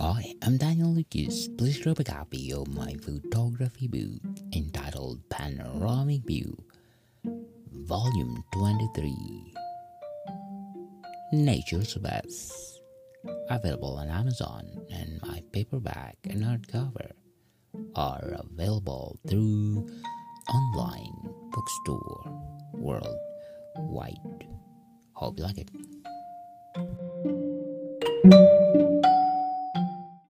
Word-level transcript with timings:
Hi, 0.00 0.32
I'm 0.40 0.56
Daniel 0.56 0.88
Lucas. 0.88 1.46
Please 1.58 1.76
grab 1.76 2.00
a 2.00 2.04
copy 2.04 2.54
of 2.54 2.72
my 2.72 2.96
photography 3.04 3.86
book 3.86 4.22
entitled 4.56 5.20
Panoramic 5.28 6.24
View, 6.24 6.56
Volume 7.84 8.42
23 8.54 9.52
Nature's 11.34 11.94
Best. 11.96 12.80
Available 13.50 13.96
on 14.00 14.08
Amazon, 14.08 14.64
and 14.90 15.20
my 15.20 15.42
paperback 15.52 16.16
and 16.24 16.44
hardcover 16.44 17.12
are 17.94 18.40
available 18.40 19.20
through 19.28 19.86
online 20.48 21.28
bookstore 21.52 22.24
worldwide. 22.72 24.48
Hope 25.12 25.36
you 25.36 25.44
like 25.44 25.58
it. 25.58 25.68